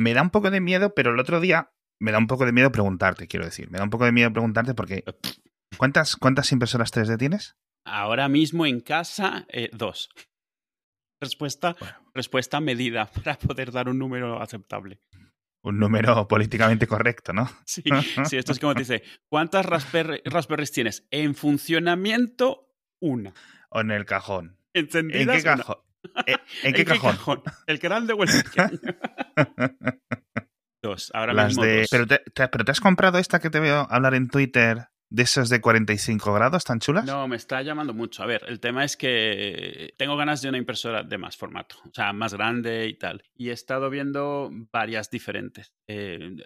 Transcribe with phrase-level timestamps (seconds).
[0.00, 2.52] me da un poco de miedo, pero el otro día me da un poco de
[2.52, 3.70] miedo preguntarte, quiero decir.
[3.70, 5.04] Me da un poco de miedo preguntarte porque.
[5.76, 7.56] ¿Cuántas, cuántas impresoras 3D tienes?
[7.84, 10.08] Ahora mismo en casa, eh, dos.
[11.20, 11.76] Respuesta,
[12.14, 15.00] respuesta medida para poder dar un número aceptable.
[15.62, 17.50] Un número políticamente correcto, ¿no?
[17.66, 17.82] Sí,
[18.24, 21.06] sí esto es como te dice, ¿cuántas Raspberry, Raspberries tienes?
[21.10, 23.34] En funcionamiento, una.
[23.68, 24.58] O en el cajón.
[24.72, 25.36] ¿Encendidas?
[25.36, 25.76] ¿En qué cajón?
[26.26, 27.42] ¿En, ¿En, qué, cajón?
[27.66, 28.80] El grande o el pequeño.
[30.82, 31.88] Dos, ahora mismo dos.
[31.90, 35.48] ¿Pero te, ¿Pero te has comprado esta que te veo hablar en Twitter de esos
[35.48, 37.04] de 45 grados tan chulas?
[37.04, 38.22] No, me está llamando mucho.
[38.22, 41.90] A ver, el tema es que tengo ganas de una impresora de más formato, o
[41.92, 43.22] sea, más grande y tal.
[43.34, 45.74] Y he estado viendo varias diferentes.
[45.88, 46.36] Eh,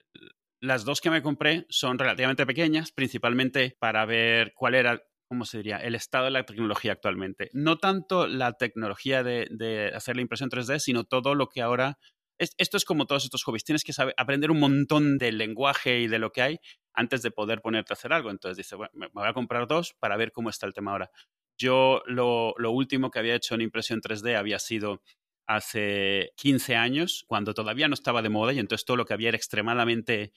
[0.60, 5.58] las dos que me compré son relativamente pequeñas, principalmente para ver cuál era ¿cómo se
[5.58, 5.78] diría?
[5.78, 7.50] El estado de la tecnología actualmente.
[7.52, 11.98] No tanto la tecnología de, de, hacer la impresión 3D, sino todo lo que ahora
[12.38, 13.64] esto es como todos estos hobbies.
[13.64, 16.60] Tienes que saber, aprender un montón del lenguaje y de lo que hay
[16.92, 18.30] antes de poder ponerte a hacer algo.
[18.30, 21.10] Entonces dice, bueno, me voy a comprar dos para ver cómo está el tema ahora.
[21.56, 25.02] Yo lo, lo último que había hecho en impresión 3D había sido
[25.46, 29.28] hace 15 años, cuando todavía no estaba de moda y entonces todo lo que había
[29.28, 30.32] era extremadamente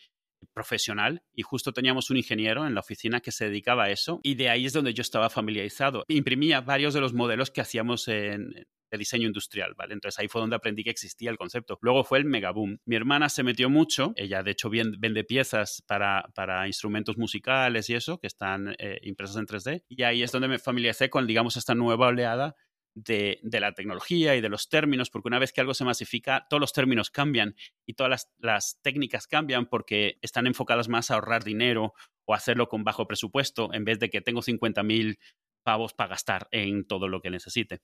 [0.54, 4.36] profesional y justo teníamos un ingeniero en la oficina que se dedicaba a eso y
[4.36, 6.04] de ahí es donde yo estaba familiarizado.
[6.08, 9.94] Imprimía varios de los modelos que hacíamos en, de diseño industrial, ¿vale?
[9.94, 11.78] Entonces ahí fue donde aprendí que existía el concepto.
[11.82, 12.78] Luego fue el megaboom.
[12.86, 17.96] Mi hermana se metió mucho, ella de hecho vende piezas para, para instrumentos musicales y
[17.96, 21.58] eso, que están eh, impresas en 3D, y ahí es donde me familiaricé con, digamos,
[21.58, 22.56] esta nueva oleada
[22.96, 26.48] de, de, la tecnología y de los términos, porque una vez que algo se masifica,
[26.50, 31.16] todos los términos cambian y todas las, las técnicas cambian porque están enfocadas más a
[31.16, 31.94] ahorrar dinero
[32.26, 35.20] o hacerlo con bajo presupuesto en vez de que tengo 50.000
[35.64, 37.82] pavos para gastar en todo lo que necesite.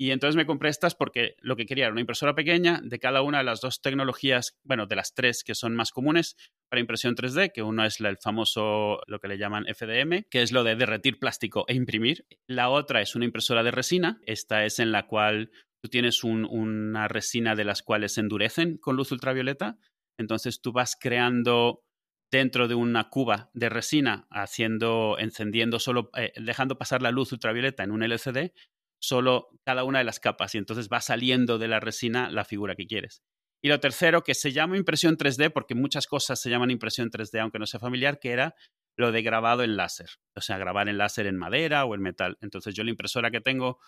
[0.00, 3.20] Y entonces me compré estas porque lo que quería era una impresora pequeña de cada
[3.20, 6.36] una de las dos tecnologías, bueno, de las tres que son más comunes
[6.70, 10.52] para impresión 3D, que uno es el famoso, lo que le llaman FDM, que es
[10.52, 12.24] lo de derretir plástico e imprimir.
[12.46, 15.50] La otra es una impresora de resina, esta es en la cual
[15.82, 19.76] tú tienes una resina de las cuales se endurecen con luz ultravioleta,
[20.18, 21.84] entonces tú vas creando
[22.32, 27.84] dentro de una cuba de resina, haciendo, encendiendo solo, eh, dejando pasar la luz ultravioleta
[27.84, 28.54] en un LCD,
[29.00, 32.76] solo cada una de las capas y entonces va saliendo de la resina la figura
[32.76, 33.22] que quieres.
[33.62, 37.40] Y lo tercero, que se llama impresión 3D, porque muchas cosas se llaman impresión 3D,
[37.40, 38.54] aunque no sea familiar, que era
[38.96, 40.08] lo de grabado en láser.
[40.34, 42.38] O sea, grabar en láser en madera o en metal.
[42.40, 43.78] Entonces yo la impresora que tengo,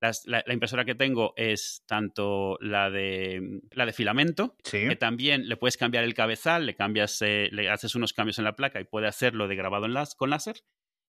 [0.00, 4.88] la, la, impresora que tengo es tanto la de, la de filamento, sí.
[4.88, 8.44] que también le puedes cambiar el cabezal, le, cambias, eh, le haces unos cambios en
[8.44, 10.62] la placa y puede hacerlo de grabado en las, con láser.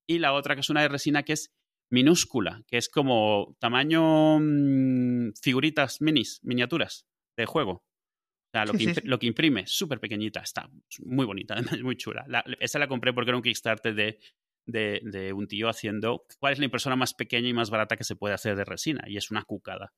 [0.07, 1.53] Y la otra que es una de resina que es
[1.89, 7.07] minúscula, que es como tamaño mmm, figuritas minis, miniaturas
[7.37, 7.71] de juego.
[7.71, 9.01] O sea, lo, sí, que, sí.
[9.03, 10.69] lo que, imprime, súper pequeñita, está
[11.03, 12.25] muy bonita, es muy chula.
[12.27, 14.19] La, esa la compré porque era un Kickstarter de,
[14.65, 18.03] de, de, un tío haciendo cuál es la impresora más pequeña y más barata que
[18.03, 19.93] se puede hacer de resina, y es una cucada.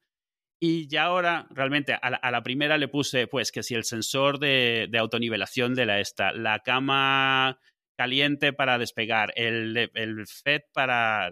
[0.64, 3.84] Y ya ahora, realmente, a la, a la primera le puse, pues, que si el
[3.84, 7.60] sensor de, de autonivelación de la esta, la cama
[7.98, 11.32] caliente para despegar, el, el FED para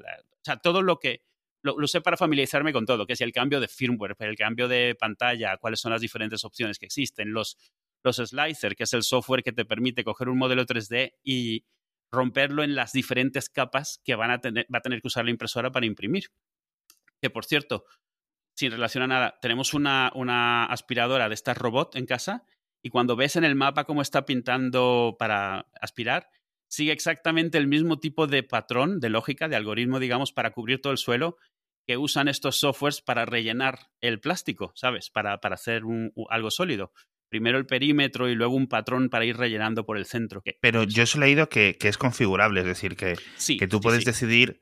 [0.51, 1.21] sea, todo lo que
[1.61, 4.67] lo, lo, sé para familiarizarme con todo, que es el cambio de firmware, el cambio
[4.67, 7.57] de pantalla, cuáles son las diferentes opciones que existen, los,
[8.03, 11.65] los slicer, que es el software que te permite coger un modelo 3D y
[12.11, 15.31] romperlo en las diferentes capas que van a tener, va a tener que usar la
[15.31, 16.25] impresora para imprimir.
[17.21, 17.85] Que por cierto,
[18.55, 22.45] sin relación a nada, tenemos una, una aspiradora de estas robot en casa
[22.81, 26.29] y cuando ves en el mapa cómo está pintando para aspirar,
[26.69, 30.91] sigue exactamente el mismo tipo de patrón, de lógica, de algoritmo, digamos, para cubrir todo
[30.93, 31.37] el suelo
[31.87, 35.09] que usan estos softwares para rellenar el plástico, ¿sabes?
[35.09, 36.91] Para, para hacer un, algo sólido.
[37.31, 40.43] Primero el perímetro y luego un patrón para ir rellenando por el centro.
[40.61, 44.01] Pero yo he leído que, que es configurable, es decir, que, sí, que tú puedes
[44.01, 44.05] sí.
[44.05, 44.59] decidir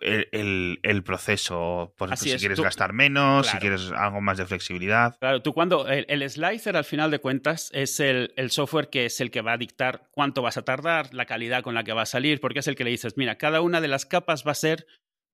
[0.00, 1.94] el, el, el, proceso.
[1.96, 3.58] Por ejemplo, si es, quieres tú, gastar menos, claro.
[3.58, 5.16] si quieres algo más de flexibilidad.
[5.18, 9.06] Claro, tú cuando el, el, slicer al final de cuentas es el, el, software que
[9.06, 11.92] es el que va a dictar cuánto vas a tardar, la calidad con la que
[11.92, 14.44] va a salir, porque es el que le dices, mira, cada una de las capas
[14.46, 14.86] va a ser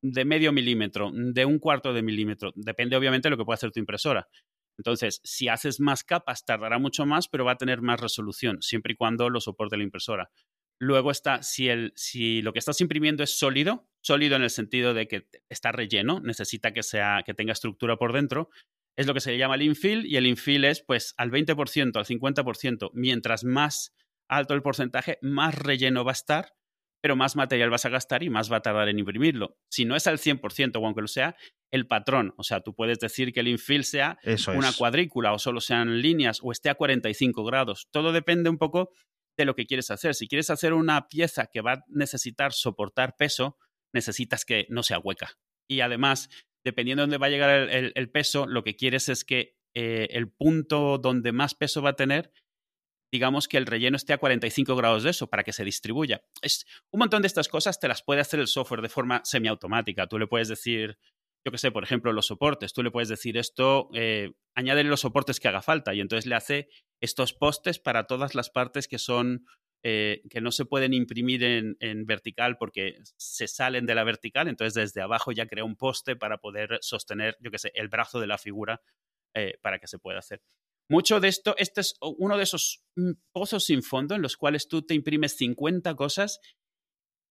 [0.03, 2.53] de medio milímetro, de un cuarto de milímetro.
[2.55, 4.29] Depende obviamente de lo que pueda hacer tu impresora.
[4.79, 8.95] Entonces, si haces más capas, tardará mucho más, pero va a tener más resolución, siempre
[8.95, 10.31] y cuando lo soporte la impresora.
[10.81, 14.95] Luego está, si, el, si lo que estás imprimiendo es sólido, sólido en el sentido
[14.95, 18.49] de que está relleno, necesita que, sea, que tenga estructura por dentro,
[18.97, 22.07] es lo que se llama el infill y el infill es pues al 20%, al
[22.07, 23.95] 50%, mientras más
[24.27, 26.55] alto el porcentaje, más relleno va a estar,
[27.03, 29.59] pero más material vas a gastar y más va a tardar en imprimirlo.
[29.71, 31.37] Si no es al 100% o aunque lo sea,
[31.71, 32.35] el patrón.
[32.37, 34.19] O sea, tú puedes decir que el infill sea
[34.55, 37.89] una cuadrícula o solo sean líneas o esté a 45 grados.
[37.91, 38.93] Todo depende un poco
[39.45, 40.15] lo que quieres hacer.
[40.15, 43.57] Si quieres hacer una pieza que va a necesitar soportar peso,
[43.93, 45.39] necesitas que no sea hueca.
[45.69, 46.29] Y además,
[46.65, 50.31] dependiendo de dónde va a llegar el, peso, lo que quieres es que eh, el
[50.31, 52.33] punto donde más peso va a tener
[53.13, 56.23] digamos que el relleno esté a 45 grados de eso para que se distribuya.
[56.43, 60.07] Es, un montón de estas cosas te las puede hacer el software de forma semiautomática.
[60.07, 60.99] Tú le puedes decir,
[61.45, 62.73] yo qué sé, por ejemplo, los soportes.
[62.73, 66.37] Tú le puedes decir esto, eh, añade los soportes que haga falta y entonces le
[66.37, 66.69] hace
[67.01, 69.47] estos postes para todas las partes que son
[69.83, 74.75] eh, que no se pueden imprimir en, vertical porque se salen de la vertical, entonces
[74.75, 78.27] desde abajo ya crea un poste para poder sostener, yo qué sé, el brazo de
[78.27, 78.83] la figura
[79.35, 80.43] eh, para que se pueda hacer.
[80.91, 84.69] Mucho de esto, este es uno de esos mm, pozos sin fondo en los cuales
[84.69, 86.41] tú te imprimes 50 cosas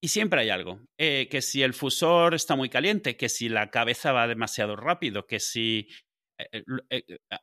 [0.02, 0.80] y siempre hay algo.
[0.98, 5.26] Eh, que si el fusor está muy caliente, que si la cabeza va demasiado rápido,
[5.26, 5.88] que si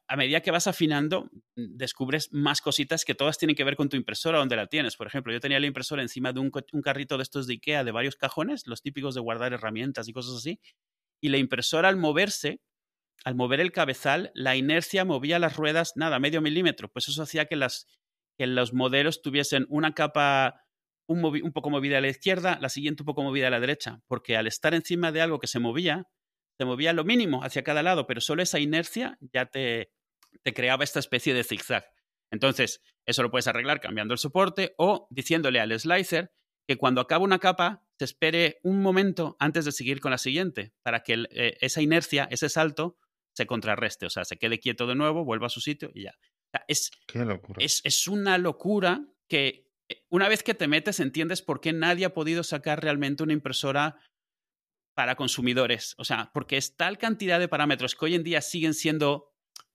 [0.08, 3.90] a medida que vas afinando, mm, descubres más cositas que todas tienen que ver con
[3.90, 4.96] tu impresora, donde la tienes.
[4.96, 6.52] Por ejemplo, yo tenía la impresora encima de un,
[6.82, 10.38] carrito de estos de Ikea de varios cajones, los típicos de guardar herramientas y cosas
[10.38, 10.60] así,
[11.22, 12.62] y la impresora al moverse
[13.26, 16.90] al mover el cabezal, la inercia movía las ruedas, nada, medio milímetro.
[16.90, 20.62] Pues eso hacía que los modelos tuviesen una capa
[21.08, 24.02] un, un, poco movida a la izquierda, la siguiente un poco movida a la derecha,
[24.08, 26.08] porque al estar encima de algo que se movía,
[26.58, 29.92] se movía lo mínimo hacia cada lado, pero solo esa inercia ya te,
[30.44, 31.86] te creaba esta especie de zigzag.
[32.32, 36.32] Entonces, eso lo puedes arreglar cambiando el soporte o diciéndole al slicer
[36.68, 40.74] que cuando acaba una capa se espere un momento antes de seguir con la siguiente,
[40.84, 42.98] para que eh, esa inercia, ese salto,
[43.34, 46.14] se contrarreste, o sea, se quede quieto de nuevo, vuelva a su sitio y ya.
[46.68, 46.92] es,
[47.62, 52.06] Es, es una locura que eh, una vez que te metes entiendes por qué nadie
[52.06, 53.98] ha podido sacar realmente una impresora
[54.98, 55.94] para consumidores.
[56.00, 59.32] O sea, porque es tal cantidad de parámetros que hoy en día siguen siendo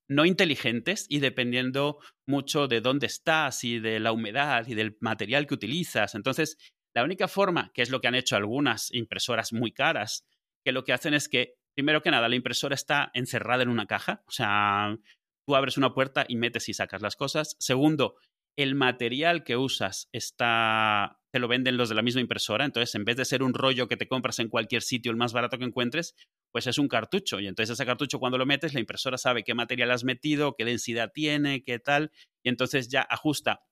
[0.09, 5.47] no inteligentes y dependiendo mucho de dónde estás y de la humedad y del material
[5.47, 6.17] que utilizas.
[6.17, 6.59] Entonces,
[6.93, 10.27] la única forma, que es lo que han hecho algunas impresoras muy caras,
[10.65, 13.87] que lo que hacen es que primero que nada, la impresora está encerrada en una
[13.87, 14.99] caja, o sea,
[15.47, 17.55] tú abres una puerta y metes y sacas las cosas.
[17.61, 18.17] Segundo,
[18.57, 23.05] el material que usas está, te lo venden los de la misma impresora, entonces en
[23.05, 25.65] vez de ser un rollo que te compras en cualquier sitio, el más barato que
[25.65, 26.15] encuentres,
[26.51, 27.41] pues es un cartucho.
[27.41, 30.65] Y entonces ese cartucho cuando lo metes, la impresora sabe qué material has metido, qué
[30.65, 32.13] densidad tiene, qué tal,
[32.43, 33.63] y entonces ya ajusta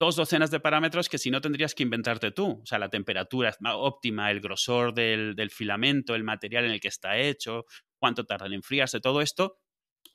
[0.00, 2.60] dos docenas de parámetros que si no tendrías que inventarte tú.
[2.62, 7.18] O sea, la temperatura óptima, el grosor del, filamento, el material en el que está
[7.18, 7.66] hecho,
[7.98, 9.58] cuánto tarda en enfriarse, todo esto,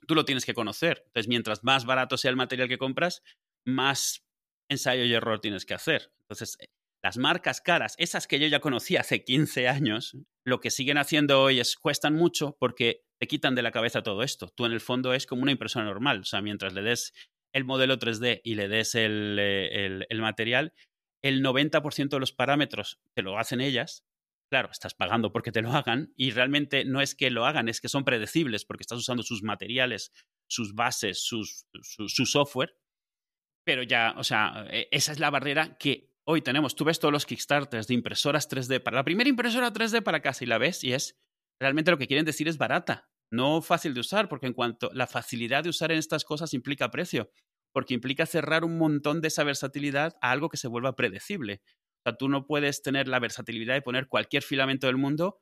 [0.08, 1.04] tú lo tienes que conocer.
[1.08, 3.22] Entonces, mientras más barato sea el material que compras,
[3.66, 4.23] más
[4.70, 6.12] ensayo y error tienes que hacer.
[6.22, 6.66] Entonces, eh,
[7.04, 11.42] las marcas caras, esas que yo ya conocí hace 15 años, lo que siguen haciendo
[11.42, 14.48] hoy es cuestan mucho porque te quitan de la cabeza todo esto.
[14.56, 16.22] Tú en el fondo es como una impresora normal.
[16.22, 17.14] O sea, mientras le des
[17.54, 20.74] el modelo 3D y le des eh, el, material,
[21.24, 24.04] el 90% de los parámetros te lo hacen ellas.
[24.52, 27.82] Claro, estás pagando porque te lo hagan y realmente no es que lo hagan, es
[27.82, 30.12] que son predecibles porque estás usando sus materiales,
[30.48, 32.76] sus bases, sus, su, software.
[33.64, 36.76] Pero ya, o sea, e, esa es la barrera que hoy tenemos.
[36.76, 40.44] Tú ves todos los Kickstarters de impresoras 3D para la primera impresora 3D para casa
[40.44, 41.18] y la ves y es
[41.60, 45.08] realmente lo que quieren decir es barata no fácil de usar, porque en cuanto la
[45.08, 47.32] facilidad de usar en estas cosas implica precio,
[47.74, 51.62] porque implica cerrar un montón de esa versatilidad a algo que se vuelva predecible.
[51.66, 55.40] O sea, tú no puedes tener la versatilidad de poner cualquier filamento del mundo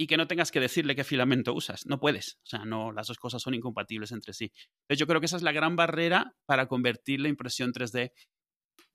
[0.00, 1.84] y que no tengas que decirle qué filamento usas.
[1.84, 2.38] No puedes.
[2.42, 4.50] O sea, no, las dos cosas son incompatibles entre sí.
[4.54, 8.10] Entonces, yo creo que esa es la gran barrera para convertir la impresión 3D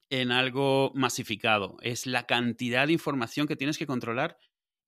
[0.09, 1.77] en algo masificado.
[1.81, 4.39] Es la cantidad de información que tienes que controlar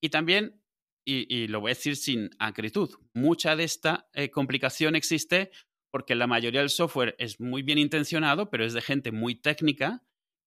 [0.02, 0.60] y también
[1.06, 5.52] y, lo voy a decir sin acritud, mucha de esta eh, complicación existe
[5.92, 10.02] porque la mayoría del software es muy bien intencionado, pero es de gente muy técnica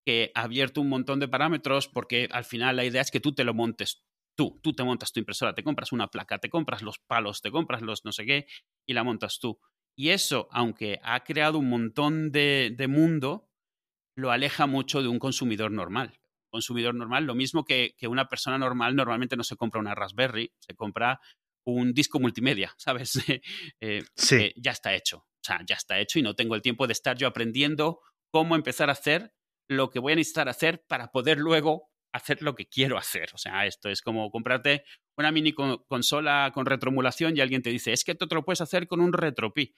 [0.05, 3.33] que ha abierto un montón de parámetros porque al final la idea es que tú
[3.33, 4.03] te lo montes
[4.35, 7.51] tú, tú te montas tu impresora, te compras una placa, te compras los palos, te
[7.51, 8.47] compras los no sé qué
[8.87, 9.59] y la montas tú.
[9.95, 13.49] Y eso, aunque ha creado un montón de mundo,
[14.15, 16.21] lo aleja mucho de un consumidor normal
[16.51, 20.75] consumidor normal, lo mismo que, una persona normal normalmente no se compra una Raspberry, se
[20.75, 21.19] compra
[21.65, 23.13] un disco multimedia, ¿sabes?
[23.79, 24.53] Eh, sí.
[24.57, 27.17] ya está hecho, o sea, ya está hecho y no tengo el tiempo de estar
[27.17, 29.33] yo aprendiendo cómo empezar a hacer
[29.67, 33.29] lo que voy a necesitar hacer para poder luego hacer lo que quiero hacer.
[33.33, 34.83] O sea, esto es como comprarte
[35.17, 38.61] una mini consola con retromulación y alguien te dice, es que tú te lo puedes
[38.61, 39.73] hacer con un RetroPie.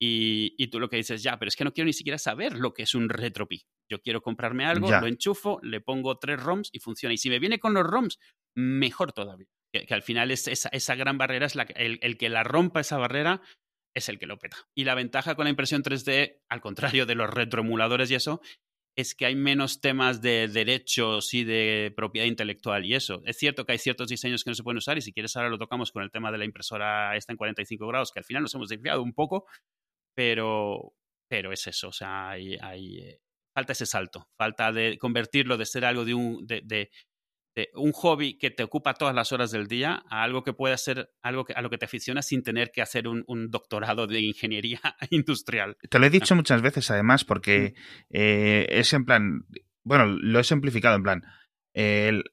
[0.00, 2.72] Y, tú lo que dices, ya, pero es que no quiero ni siquiera saber lo
[2.72, 3.66] que es un RetroPie.
[3.90, 7.14] Yo quiero comprarme algo, lo enchufo, le pongo tres ROMs y funciona.
[7.14, 8.18] Y si me viene con los ROMs,
[8.54, 9.48] mejor todavía.
[9.72, 12.80] Que, al final es esa, esa, gran barrera es la, el, el que la rompa
[12.80, 13.42] esa barrera
[13.94, 14.56] es el que lo peta.
[14.74, 18.40] Y la ventaja con la impresión 3D, al contrario de los retroemuladores y eso,
[18.98, 23.22] es que hay menos temas de derechos y de propiedad intelectual y eso.
[23.26, 25.50] Es cierto que hay ciertos diseños que no se pueden usar y si quieres ahora
[25.50, 28.42] lo tocamos con el tema de la impresora esta en 45 grados, que al final
[28.42, 29.46] nos hemos desviado un poco,
[30.16, 30.94] pero,
[31.28, 33.20] pero es eso, o sea, hay, eh,
[33.54, 36.90] falta ese salto, falta de convertirlo de ser algo de un, de,
[37.74, 41.10] un hobby que te ocupa todas las horas del día a algo que pueda ser
[41.22, 44.80] algo que, a lo que te aficiona sin tener que hacer un, doctorado de ingeniería
[45.10, 45.76] industrial.
[45.88, 47.74] Te lo he dicho muchas veces, además, porque
[48.10, 49.46] eh, es en plan,
[49.82, 51.22] bueno, lo he simplificado en plan.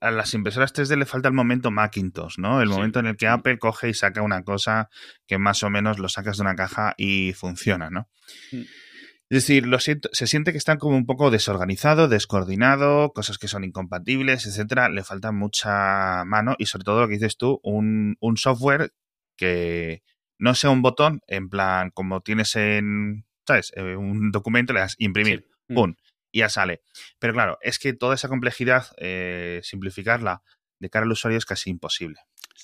[0.01, 2.61] a las impresoras 3D le falta el momento Macintosh, ¿no?
[2.61, 4.89] El momento en el que Apple coge y saca una cosa
[5.27, 8.09] que más o menos lo sacas de una caja y funciona, ¿no?
[8.51, 8.63] Mm.
[9.29, 13.47] Es decir, lo siento, se siente que están como un poco desorganizado, descoordinado, cosas que
[13.47, 14.87] son incompatibles, etcétera.
[14.89, 18.93] Le falta mucha mano y sobre todo lo que dices tú, un, un software
[19.35, 20.03] que
[20.37, 23.71] no sea un botón, en plan, como tienes en, ¿sabes?
[23.75, 25.73] Eh, un documento, le das imprimir, mm.
[25.73, 25.95] ¡pum!
[26.31, 26.81] Y ya sale.
[27.17, 30.43] Pero claro, es que toda esa complejidad, eh, simplificarla
[30.79, 32.19] de cara al usuario es casi imposible.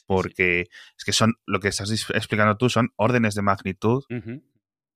[0.06, 4.03] Porque es que son, lo que estás explicando tú son órdenes de magnitud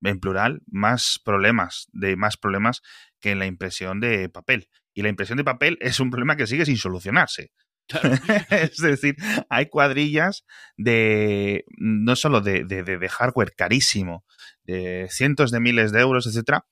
[0.08, 2.82] en plural, más problemas, de más problemas
[3.20, 4.70] que en la impresión de papel.
[4.94, 7.52] Y la impresión de papel es un problema que sigue sin solucionarse.
[8.50, 9.16] es decir,
[9.50, 10.46] hay cuadrillas
[10.76, 14.26] de no solo de, de, hardware carísimo,
[14.64, 16.66] de cientos de miles de euros, etcétera,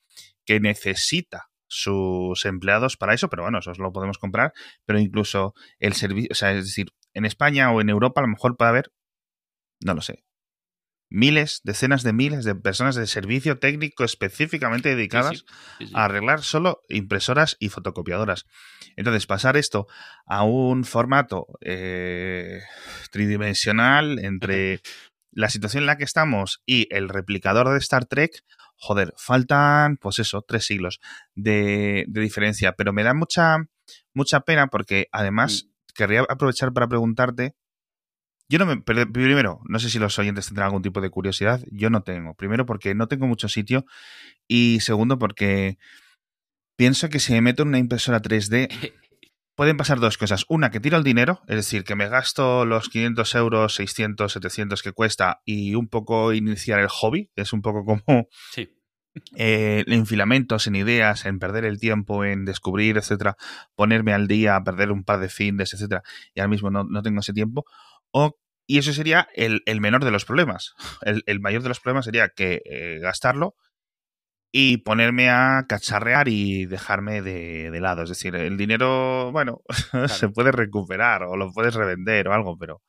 [0.46, 4.54] que necesita sus empleados para eso, pero bueno, eso lo podemos comprar,
[4.86, 8.30] pero incluso el servicio, o sea, es decir, en España o en Europa a lo
[8.30, 8.92] mejor puede haber,
[9.84, 10.24] no lo sé,
[11.14, 15.46] miles, decenas de miles de personas de servicio técnico específicamente dedicadas
[15.94, 18.48] a arreglar solo impresoras y fotocopiadoras.
[18.96, 19.86] Entonces, pasar esto
[20.26, 22.62] a un formato eh,
[23.12, 24.82] tridimensional entre
[25.32, 28.44] la situación en la que estamos y el replicador de Star Trek,
[28.76, 31.00] joder, faltan, pues eso, tres siglos
[31.36, 32.74] de, diferencia.
[32.74, 33.58] Pero me da mucha,
[34.16, 35.94] mucha pena porque además mm.
[35.94, 37.54] querría aprovechar para preguntarte
[38.54, 38.78] yo no me.
[38.82, 41.62] Primero, no sé si los oyentes tendrán algún tipo de curiosidad.
[41.72, 42.36] Yo no tengo.
[42.36, 43.84] Primero, porque no tengo mucho sitio.
[44.48, 45.80] Y segundo, porque
[46.76, 48.70] pienso que si me meto en una impresora 3D.
[49.56, 50.46] Pueden pasar dos cosas.
[50.50, 54.82] Una, que tiro el dinero, es decir, que me gasto los 500 euros, 600, 700
[54.82, 58.70] que cuesta y un poco iniciar el hobby, es un poco como sí.
[59.36, 63.38] Eh, en filamentos, en ideas, en perder el tiempo, en descubrir, etcétera,
[63.76, 66.02] ponerme al día, perder un par de fines, etcétera,
[66.34, 67.64] y ahora mismo no, no tengo ese tiempo.
[68.10, 70.74] O y eso sería el, menor de los problemas.
[71.02, 73.56] El, mayor de los problemas sería que eh, gastarlo
[74.52, 78.04] y ponerme a cacharrear y dejarme de, lado.
[78.04, 79.62] Es decir, el dinero, bueno,
[80.08, 82.82] se puede recuperar o lo puedes revender o algo, pero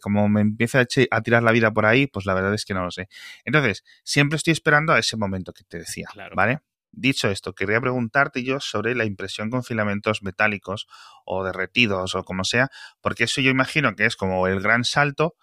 [0.00, 2.84] como me empieza a, tirar la vida por ahí, pues la verdad es que no
[2.84, 3.08] lo sé.
[3.44, 6.60] Entonces, siempre estoy esperando a ese momento que te decía, ¿vale?
[6.92, 10.86] Dicho esto, quería preguntarte yo sobre la impresión con filamentos metálicos
[11.24, 12.68] o derretidos o como sea,
[13.00, 15.34] porque eso yo imagino que es como el gran salto,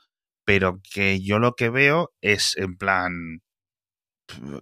[0.46, 3.42] pero que yo lo que veo es en plan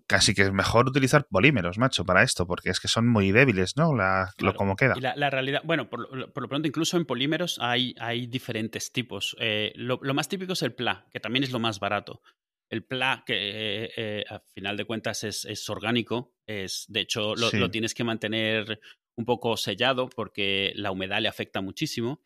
[0.07, 3.75] casi que es mejor utilizar polímeros, macho, para esto, porque es que son muy débiles,
[3.77, 3.95] ¿no?
[3.95, 4.95] La, lo como queda.
[4.99, 9.35] La, realidad, bueno, por, lo pronto, incluso en polímeros hay, hay diferentes tipos.
[9.39, 12.21] Eh, lo, lo, más típico es el PLA, que también es lo más barato.
[12.69, 17.93] El PLA, que eh, a final de cuentas es, orgánico, es, de hecho lo, tienes
[17.93, 18.79] que mantener
[19.17, 22.21] un poco sellado porque la humedad le afecta muchísimo,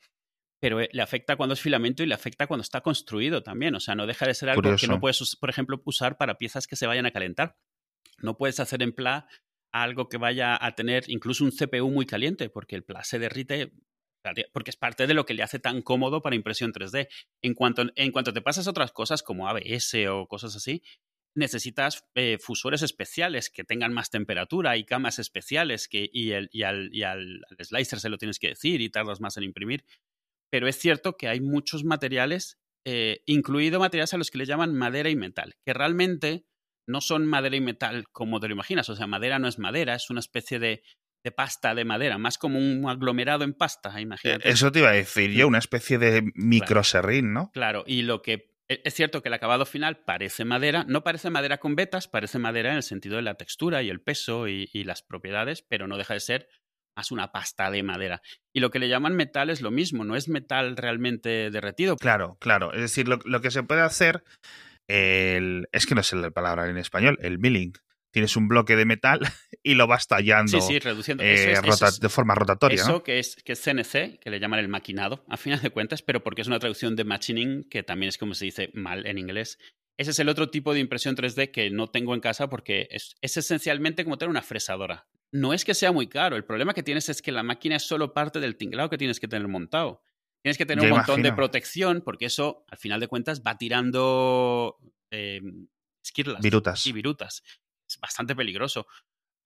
[0.60, 3.76] pero eh, le afecta cuando es filamento y le afecta cuando está construido también.
[3.76, 6.68] O sea, no deja de ser algo que no puedes, por ejemplo, usar para piezas
[6.68, 7.58] que se vayan a calentar.
[8.18, 9.28] No puedes hacer en PLA
[9.72, 13.72] algo que vaya a tener incluso un CPU muy caliente, porque el PLA se derrite
[14.52, 17.08] porque es parte de lo que le hace tan cómodo para impresión 3D.
[17.42, 20.84] En cuanto, en cuanto te pasas otras cosas como ABS o cosas así,
[21.40, 26.64] necesitas eh, fusores especiales que tengan más temperatura y camas especiales que, y, el, y,
[26.64, 29.86] al, y al, slicer se lo tienes que decir y tardas más en imprimir.
[30.52, 34.76] Pero es cierto que hay muchos materiales, eh, incluido materiales a los que le llaman
[34.76, 36.46] madera y metal, que realmente
[36.88, 38.90] no son madera y metal como te lo imaginas.
[38.90, 40.84] O sea, madera no es madera, es una especie de
[41.24, 44.50] de pasta de madera, más como un aglomerado en pasta, imagínate.
[44.50, 47.52] Eso te iba a decir yo, una especie de microserrín, ¿no?
[47.52, 51.32] Claro, y lo que e, es cierto que el acabado final parece madera, no parece
[51.32, 54.68] madera con vetas, parece madera en el sentido de la textura y el peso y,
[54.84, 56.50] las propiedades, pero no deja de ser
[56.96, 58.22] más una pasta de madera.
[58.54, 61.98] Y lo que le llaman metal es lo mismo, no es metal realmente derretido.
[61.98, 62.72] Claro, claro.
[62.74, 64.24] Es decir, lo, que se puede hacer,
[64.88, 67.74] el, es que no sé la palabra en español, el milling
[68.12, 69.20] tienes un bloque de metal
[69.64, 71.24] y lo vas tallando sí, sí, reduciendo.
[71.24, 71.60] Eh,
[72.02, 72.82] de forma rotatoria.
[72.82, 76.02] Eso que, es, que es CNC, que le llaman el maquinado, a final de cuentas,
[76.02, 79.18] pero porque es una traducción de machining, que también es como se dice mal en
[79.18, 79.60] inglés.
[79.98, 83.16] Ese es el otro tipo de impresión 3D que no tengo en casa porque es,
[83.22, 85.08] es esencialmente como tener una fresadora.
[85.32, 87.84] No es que sea muy caro, el problema que tienes es que la máquina es
[87.84, 90.02] solo parte del tinglado que tienes que tener montado.
[90.42, 94.78] Tienes que tener un montón de protección porque eso, al final de cuentas, va tirando
[95.12, 95.42] eh,
[96.02, 96.88] esquirlas virutas.
[96.88, 97.44] y virutas
[97.90, 98.88] es bastante peligroso.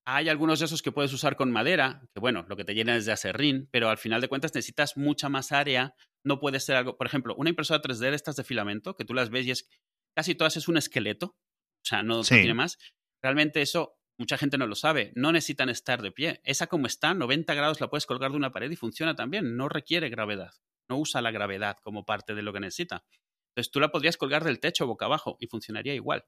[0.06, 2.96] Hay algunos de esos que puedes usar con madera, que bueno, lo que te llena
[2.98, 5.96] es de acerrín, pero al final de cuentas necesitas mucha más área.
[6.26, 9.14] No puede ser algo, por ejemplo, una impresora 3D de estas de filamento, que tú
[9.14, 9.70] las ves y es
[10.16, 12.78] casi todas es un esqueleto, o sea, no tiene más.
[13.22, 16.42] Realmente eso mucha gente no lo sabe, no necesitan estar de pie.
[16.44, 19.70] Esa como está, 90 grados la puedes colgar de una pared y funciona también, no
[19.70, 20.52] requiere gravedad,
[20.90, 23.06] no usa la gravedad como parte de lo que necesita.
[23.52, 26.26] Entonces tú la podrías colgar del techo boca abajo y funcionaría igual.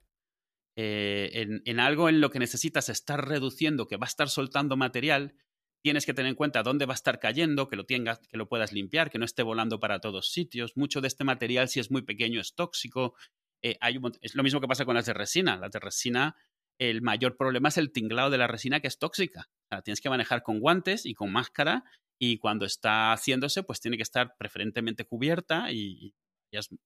[0.78, 5.36] Eh, en, algo en lo que necesitas estar reduciendo, que va a estar soltando material,
[5.82, 8.50] tienes que tener en cuenta dónde va a estar cayendo, que lo tengas, que lo
[8.50, 10.76] puedas limpiar, que no esté volando para todos sitios.
[10.76, 13.16] Mucho de este material, si es muy pequeño, es tóxico.
[13.62, 15.58] Eh, hay es lo mismo que pasa con las de resina.
[15.58, 16.36] Las de resina,
[16.80, 19.50] el mayor problema es el tinglado de la resina que es tóxica.
[19.72, 21.84] la tienes que manejar con guantes y con máscara
[22.20, 26.14] y cuando está haciéndose, pues tiene que estar preferentemente cubierta y,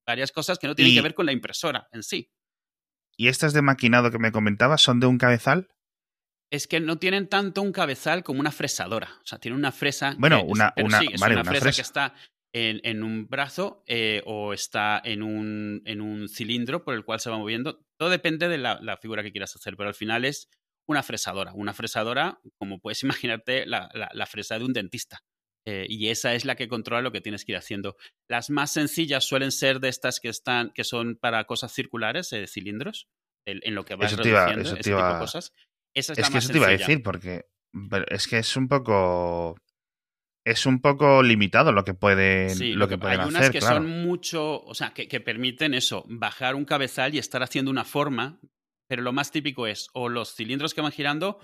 [0.06, 2.32] varias cosas que no tienen que ver con la impresora en sí.
[3.20, 5.68] ¿Y estas de maquinado que me comentabas son de un cabezal?
[6.50, 9.20] Es que no tienen tanto un cabezal como una fresadora.
[9.22, 10.16] O sea, tienen una fresa.
[10.18, 12.14] Bueno, una, una, una, fresa, que está
[12.54, 17.30] en, un brazo eh, o está en un, en un, cilindro por el cual se
[17.30, 17.82] va moviendo.
[18.00, 20.48] Todo depende de la, figura que quieras hacer, pero al final es
[20.88, 21.52] una fresadora.
[21.54, 25.20] Una fresadora, como puedes imaginarte, la, fresa de un dentista.
[25.70, 27.96] Eh, y esa es la que controla lo que tienes que ir haciendo.
[28.28, 32.48] Las más sencillas suelen ser de estas que están, que son para cosas circulares, eh,
[32.48, 33.08] cilindros,
[33.46, 35.54] en, lo que vas reduciendo ese tipo de cosas.
[35.94, 37.46] Esa es, es que eso te iba a decir, porque
[38.08, 39.58] es que es un poco
[40.44, 44.64] es un poco limitado lo que pueden, lo, que, pueden hay unas que son mucho,
[44.64, 48.40] o sea, que, que, permiten eso, bajar un cabezal y estar haciendo una forma,
[48.88, 51.40] pero lo más típico es o los cilindros que van girando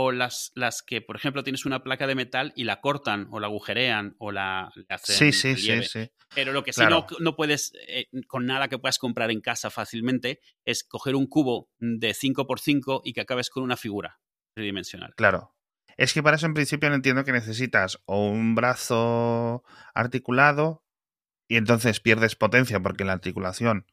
[0.00, 3.40] o las, las que, por ejemplo, tienes una placa de metal y la cortan o
[3.40, 5.16] la agujerean o la hacen.
[5.16, 6.08] Sí, sí, sí, sí.
[6.32, 9.70] Pero lo que sí no, no puedes, eh, con nada que puedas comprar en casa
[9.70, 14.20] fácilmente, es coger un cubo de 5x5 y que acabes con una figura
[14.54, 15.14] tridimensional.
[15.16, 15.56] Claro.
[15.96, 20.84] Es que para eso en principio no entiendo que necesitas o un brazo articulado
[21.48, 23.84] y entonces pierdes potencia porque la articulación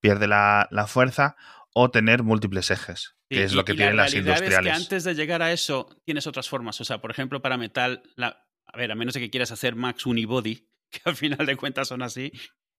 [0.00, 1.36] pierde la, la fuerza
[1.80, 4.58] o tener múltiples ejes que es lo que tienen las industriales.
[4.58, 6.80] Es que antes de llegar a eso tienes otras formas.
[6.80, 10.04] O sea, por ejemplo, para metal, a ver, a menos de que quieras hacer Max
[10.04, 12.32] Unibody, que al final de cuentas son así,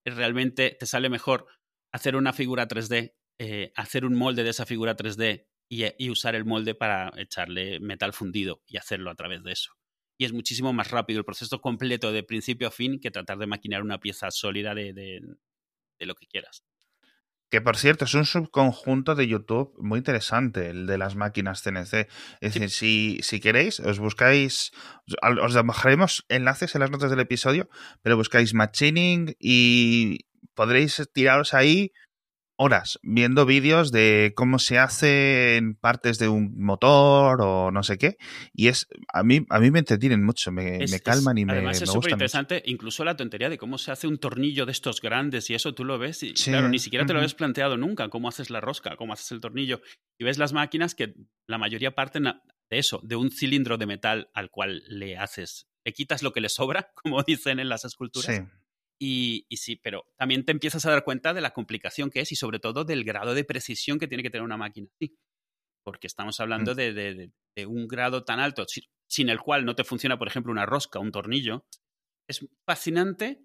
[0.04, 1.46] realmente te sale mejor
[1.94, 6.44] hacer una figura 3D, eh, hacer un molde de esa figura 3D y, usar el
[6.44, 9.72] molde para echarle metal fundido y hacerlo a través de eso.
[10.18, 13.46] Y es muchísimo más rápido el proceso completo de principio a fin que tratar de
[13.46, 15.22] maquinar una pieza sólida de
[16.00, 16.64] lo que quieras.
[17.50, 22.08] Que por cierto, es un subconjunto de YouTube muy interesante, el de las máquinas CNC.
[22.40, 24.70] Es decir, si, si queréis, os buscáis,
[25.20, 27.68] os dejaremos enlaces en las notas del episodio,
[28.02, 31.92] pero buscáis machining y podréis tiraros ahí
[32.60, 38.18] horas viendo vídeos de cómo se hacen partes de un motor o no sé qué.
[38.52, 41.90] Y es a mí, a mí me entretienen mucho, me, calman y me, además es
[41.90, 45.54] súper interesante, incluso la tontería de cómo se hace un tornillo de estos grandes y
[45.54, 48.50] eso tú lo ves y claro, ni siquiera te lo habías planteado nunca, cómo haces
[48.50, 49.80] la rosca, cómo haces el tornillo.
[50.18, 51.14] Y ves las máquinas que
[51.46, 55.94] la mayoría parten de eso, de un cilindro de metal al cual le haces, le
[55.94, 58.36] quitas lo que le sobra, como dicen en las esculturas.
[58.36, 58.42] Sí
[59.02, 62.36] y, sí, pero también te empiezas a dar cuenta de la complicación que es y
[62.36, 64.88] sobre todo del grado de precisión que tiene que tener una máquina.
[65.00, 65.16] Sí,
[65.82, 66.76] porque estamos hablando mm.
[66.76, 67.32] de,
[67.66, 68.66] un grado tan alto,
[69.08, 71.64] sin el cual no te funciona, por ejemplo, una rosca, un tornillo.
[72.28, 73.42] Es fascinante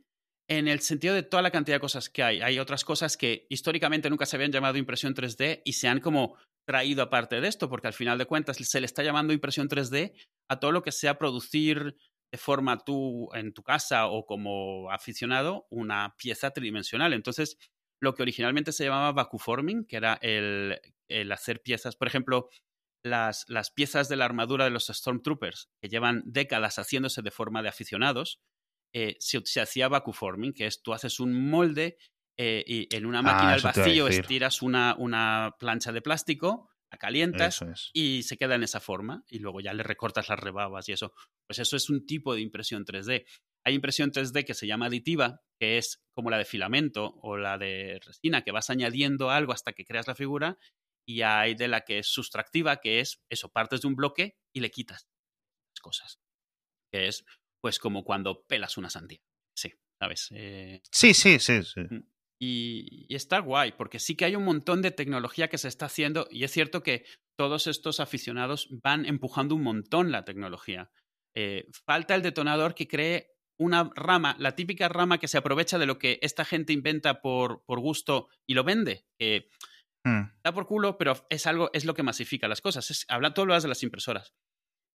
[0.49, 2.41] en el sentido de toda la cantidad de cosas que hay.
[2.41, 6.37] Hay otras cosas que históricamente nunca se habían llamado impresión 3D y se han como
[6.67, 10.13] traído aparte de esto, porque al final de cuentas se le está llamando impresión 3D
[10.49, 11.95] a todo lo que sea producir
[12.37, 17.13] forma tú en tu casa o como aficionado una pieza tridimensional.
[17.13, 17.57] Entonces,
[18.01, 20.79] lo que originalmente se llamaba vacuforming, que era el,
[21.31, 22.49] hacer piezas, por ejemplo,
[23.03, 27.61] las, las, piezas de la armadura de los Stormtroopers, que llevan décadas haciéndose de forma
[27.61, 28.41] de aficionados,
[28.93, 31.97] eh, se, hacía vacuforming, que es tú haces un molde
[32.37, 36.69] eh, y en una máquina ah, al vacío estiras una, una plancha de plástico
[36.99, 40.93] calientas y se queda en esa forma y luego ya le recortas las rebabas y
[40.93, 41.13] eso.
[41.47, 43.25] Pues eso es un tipo de impresión 3D.
[43.65, 47.57] Hay impresión 3D que se llama aditiva, que es como la de filamento o la
[47.57, 50.57] de resina, que vas añadiendo algo hasta que creas la figura.
[51.07, 54.61] y hay de la que es sustractiva, que es eso, partes de un bloque y
[54.61, 55.07] le quitas
[55.81, 56.19] cosas.
[56.91, 57.23] Que es
[57.61, 59.19] pues como cuando pelas una sandía.
[59.55, 60.29] Sí, ¿sabes?
[60.31, 61.81] Eh, sí, sí, sí, sí.
[61.81, 62.07] Mm,
[62.39, 65.85] y, y, está guay, porque sí que hay un montón de tecnología que se está
[65.85, 67.05] haciendo y es cierto que
[67.37, 70.91] todos estos aficionados van empujando un montón la tecnología.
[71.35, 75.85] Eh, falta el detonador que cree una rama, la típica rama que se aprovecha de
[75.85, 79.05] lo que esta gente inventa por, por gusto y lo vende.
[79.19, 79.47] Eh,
[80.43, 82.91] Da por culo, pero es algo, es lo que masifica las cosas.
[82.91, 84.35] Es, habla, todo lo de las impresoras.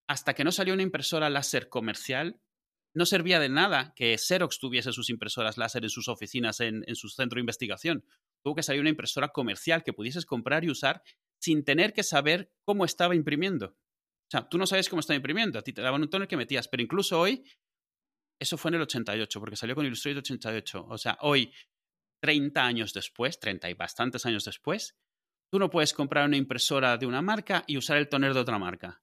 [0.09, 2.41] Hasta que no salió una impresora láser comercial,
[2.95, 6.97] no servía de nada que Xerox tuviese sus impresoras láser en sus oficinas, en, en
[6.97, 8.05] su centro de investigación.
[8.43, 11.03] Tuvo que salir una impresora comercial que pudieses comprar y usar
[11.41, 13.67] sin tener que saber cómo estaba imprimiendo.
[13.67, 16.37] O sea, tú no sabes cómo estaba imprimiendo, a ti te daban un tono que
[16.37, 17.45] metías, pero incluso hoy,
[18.41, 20.87] eso fue en el 88, porque salió con Illustrator 88.
[20.89, 21.53] O sea, hoy,
[22.23, 24.97] 30 años después, 30 y bastantes años después,
[25.51, 28.59] tú no puedes comprar una impresora de una marca y usar el toner de otra
[28.59, 29.03] marca.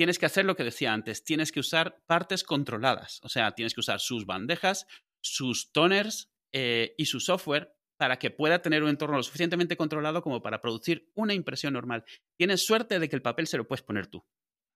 [0.00, 3.74] Tienes que hacer lo que decía antes, tienes que usar partes controladas, o sea, tienes
[3.74, 4.86] que usar sus bandejas,
[5.22, 10.22] sus toners eh, y su software para que pueda tener un entorno lo suficientemente controlado
[10.22, 12.06] como para producir una impresión normal.
[12.38, 14.24] Tienes suerte de que el papel se lo puedes poner tú.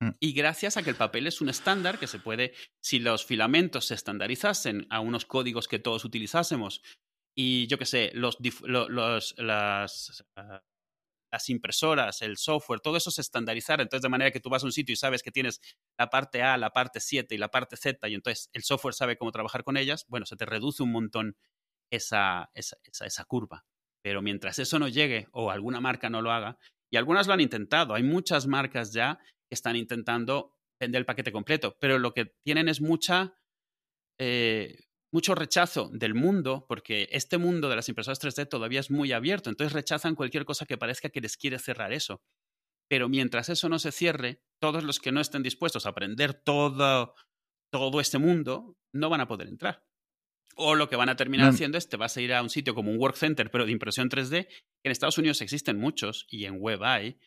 [0.03, 0.11] Mm.
[0.21, 3.87] Y gracias a que el papel es un estándar que se puede, si los filamentos
[3.87, 6.83] se estandarizasen a unos códigos que todos utilizásemos
[7.35, 10.63] y yo qué sé, los, los, las, ah,
[11.35, 13.83] las impresoras, el software, todo eso se estandarizara.
[13.83, 15.61] Entonces, de manera que tú vas a un sitio y sabes que tienes
[15.99, 19.16] la parte A, la parte 7 y la parte Z, y entonces el software sabe
[19.16, 21.37] cómo trabajar con ellas, bueno, se te reduce un montón
[21.90, 23.64] esa, esa, esa, curva.
[24.01, 26.57] Pero mientras eso no llegue o alguna marca no lo haga,
[26.88, 29.18] y algunas lo han intentado, hay muchas marcas ya
[29.49, 33.35] que están intentando vender el paquete completo, pero lo que tienen es mucha,
[34.20, 39.12] eh, mucho rechazo del mundo, porque este mundo de las impresoras 3D todavía es muy
[39.12, 42.20] abierto, entonces rechazan cualquier cosa que parezca que les quiere cerrar eso.
[42.88, 47.14] Pero mientras eso no se cierre, todos los que no estén dispuestos a aprender todo,
[47.70, 49.85] todo este mundo no van a poder entrar.
[50.57, 52.74] O lo que van a terminar haciendo es te vas a ir a un sitio
[52.74, 56.46] como un work center, pero de impresión 3D, que en Estados Unidos existen muchos y
[56.46, 57.20] en web hay,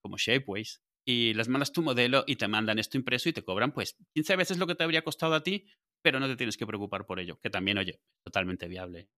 [0.00, 3.72] como Shapeways, y les mandas tu modelo y te mandan esto impreso y te cobran
[3.72, 5.66] pues 15 veces lo que te habría costado a ti
[6.02, 9.08] pero no te tienes que preocupar por ello, que también, oye, totalmente viable.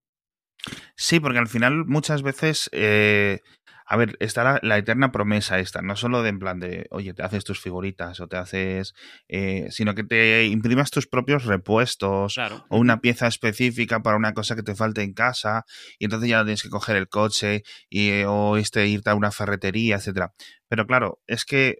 [0.95, 3.41] Sí, porque al final muchas veces, eh,
[3.85, 7.21] a ver, está la, eterna promesa esta, no solo de en plan de, oye, te
[7.21, 8.95] haces tus figuritas o te haces,
[9.27, 12.37] eh, sino que te imprimas tus propios repuestos
[12.69, 15.65] o una pieza específica para una cosa que te falte en casa
[15.99, 19.31] y entonces ya tienes que coger el coche y, eh, o este, irte a una
[19.31, 20.33] ferretería, etcétera.
[20.67, 21.79] Pero claro, es que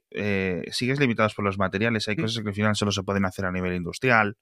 [0.71, 2.21] sigues limitados por los materiales, hay mm.
[2.21, 4.37] cosas que al final solo se pueden hacer a nivel industrial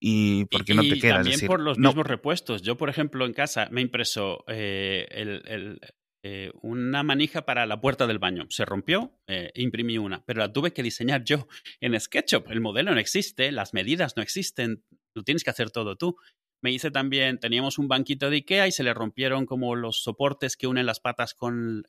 [0.00, 1.16] y porque no te queda.
[1.16, 2.62] También por los mismos repuestos.
[2.62, 5.76] Yo, por ejemplo, en casa me impreso eh,
[6.22, 8.46] eh, una manija para la puerta del baño.
[8.48, 11.46] Se rompió, eh, imprimí una, pero la tuve que diseñar yo
[11.80, 12.50] en SketchUp.
[12.50, 14.82] El modelo no existe, las medidas no existen,
[15.14, 16.16] lo tienes que hacer todo tú.
[16.62, 20.56] Me hice también, teníamos un banquito de Ikea y se le rompieron como los soportes
[20.56, 21.84] que unen las patas con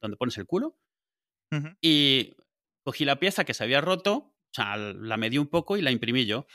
[0.00, 0.78] donde pones el culo.
[1.82, 2.34] Y
[2.82, 5.90] cogí la pieza que se había roto, o sea, la medí un poco y la
[5.90, 6.46] imprimí yo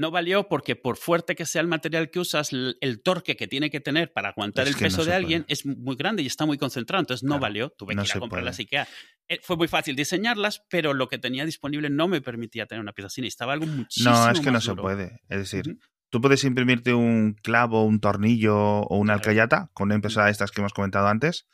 [0.00, 3.70] no valió porque por fuerte que sea el material que usas, el, torque que tiene
[3.70, 7.02] que tener para aguantar el peso de alguien es muy grande y está muy concentrado,
[7.02, 8.88] entonces no valió, tuve que ir a comprarlas IKEA.
[9.28, 12.92] Eh, fue muy fácil diseñarlas, pero lo que tenía disponible no me permitía tener una
[12.92, 15.78] pieza así, necesitaba algo muchísimo No, es que no se puede, es decir...
[16.12, 20.50] Tú puedes imprimirte un clavo, un tornillo o una alcayata con una impresora de estas
[20.50, 21.46] que hemos comentado antes,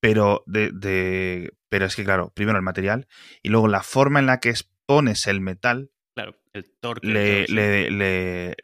[0.00, 3.06] pero de, pero es que claro, primero el material
[3.44, 7.06] y luego la forma en la que expones el metal Claro, el torque.
[7.06, 8.54] Le, le, le,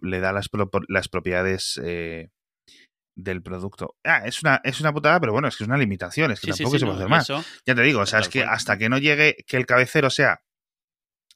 [0.00, 0.48] le, da las,
[0.88, 2.30] las propiedades eh,
[3.14, 3.96] del producto.
[4.04, 6.52] Ah, es una, es una putada, pero bueno, es que es una limitación, es que
[6.52, 7.28] tampoco se puede hacer más.
[7.28, 10.42] ya te digo, o sea, es que hasta que no llegue, que el cabecero sea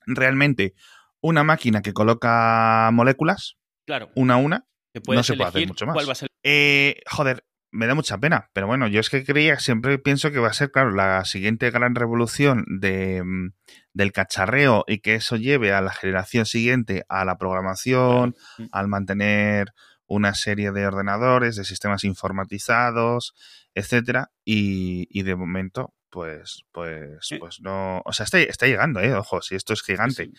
[0.07, 0.75] realmente
[1.21, 4.11] una máquina que coloca moléculas, claro.
[4.15, 4.67] una a una,
[5.07, 6.25] no se puede hacer mucho más.
[6.43, 10.39] Eh, joder, me da mucha pena, pero bueno, yo es que creía, siempre pienso que
[10.39, 13.53] va a ser, claro, la siguiente gran revolución de, mm,
[13.93, 18.37] del cacharreo y que eso lleve a la generación siguiente a la programación,
[18.71, 19.73] al mantener
[20.07, 23.35] una serie de ordenadores, de sistemas informatizados,
[23.75, 29.15] etcétera, y, y de momento, pues, pues, pues no, o sea, está, está llegando, eh,
[29.15, 30.31] ojo, si esto es gigante,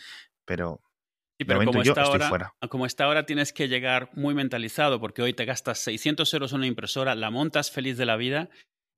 [0.46, 0.82] pero
[1.38, 5.34] Sí, pero como, está ahora, como está ahora tienes que llegar muy mentalizado porque hoy
[5.34, 8.50] te gastas 600 euros en una impresora, la montas feliz de la vida,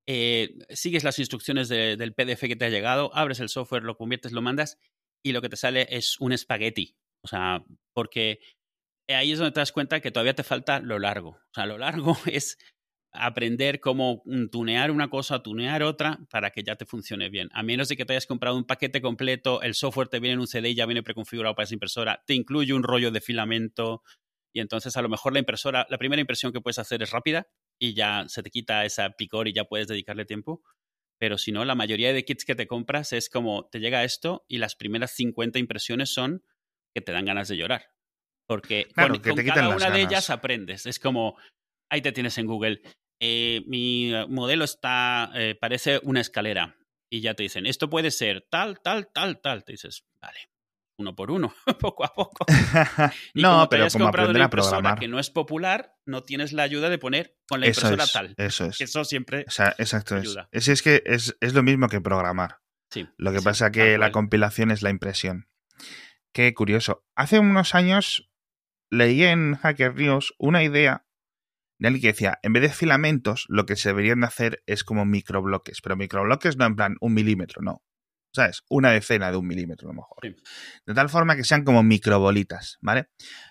[0.08, 4.32] eh, sigues las instrucciones del PDF que te ha llegado, abres el software, lo conviertes,
[4.32, 4.78] lo mandas
[5.26, 6.95] y lo que te sale es un espagueti.
[7.23, 8.39] O sea, porque
[9.10, 11.32] ahí es donde te das cuenta que todavía te falta lo largo.
[11.32, 12.58] O sea, lo largo es
[13.12, 17.50] aprender cómo mm, tunear una cosa, tunear otra, para que ya te funcione bien.
[17.54, 20.39] A menos de que te hayas comprado un paquete completo, el software te viene en
[20.39, 24.04] un CD y ya viene preconfigurado para esa impresora, te incluye un rollo de filamento
[24.54, 27.48] y entonces a lo mejor la impresora, la primera impresión que puedes hacer es rápida
[27.80, 30.63] y ya se te quita esa picor y ya puedes dedicarle tiempo.
[31.20, 34.46] Pero si no, la mayoría de kits que te compras es como te llega esto
[34.48, 36.43] y las primeras 50 impresiones son
[36.93, 37.86] que te dan ganas de llorar.
[38.48, 40.86] Porque con, cada una de ellas aprendes.
[40.86, 41.38] Es como,
[41.89, 42.82] ahí te tienes en Google,
[43.19, 46.76] eh, mi eh, modelo está, eh, parece una escalera.
[47.10, 49.63] Y ya te dicen, esto puede ser tal, tal, tal, tal.
[49.63, 50.39] Te dices, vale,
[51.00, 52.45] uno por uno, poco a poco.
[53.34, 55.00] no, pero como aprender a programar.
[55.00, 58.34] que no es popular, no tienes la ayuda de poner con la impresora tal.
[58.38, 58.82] Eso es.
[58.82, 60.50] Eso siempre o sea, exacto ayuda.
[60.52, 60.67] Es.
[60.67, 62.60] Es, que es, lo mismo que programar.
[62.91, 65.50] Sí, lo que pasa que la compilación es la impresión.
[66.34, 67.06] Qué curioso.
[67.15, 68.30] Hace unos años
[68.89, 71.07] leí en Hacker News una idea
[71.80, 74.84] de alguien que decía, en vez de filamentos, lo que se deberían de hacer es
[74.84, 77.84] como microbloques, pero microbloques no en plan un milímetro, no.
[78.34, 78.63] ¿Sabes?
[78.70, 80.36] Una decena de un milímetro a lo mejor.
[80.86, 83.08] De tal forma que sean como microbolitas, ¿vale?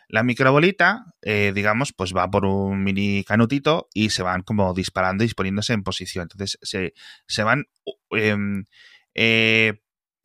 [0.09, 5.25] La microbolita, eh, digamos, pues va por un mini canutito y se van como disparando
[5.25, 6.29] y poniéndose en posición.
[6.31, 6.93] Entonces se,
[7.27, 7.65] se van
[8.11, 8.67] em,
[9.15, 9.81] eh,